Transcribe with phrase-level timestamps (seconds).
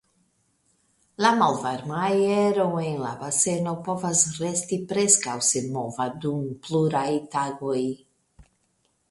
[1.25, 7.79] La malvarma aero en la baseno povas resti preskaŭ senmova dum pluraj tagoj.